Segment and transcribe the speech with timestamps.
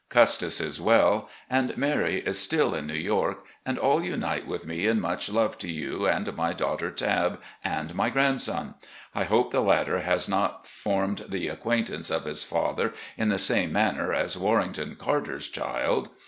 [0.09, 4.87] Custis is well, and Mary is still in New York, and all unite with me
[4.87, 8.73] in much love to you and my daughter Tabb and my grandson.
[9.13, 13.71] I hope the latter has not formed the acquaintance of his father in the same
[13.71, 16.09] manner as Warrington Carter's child.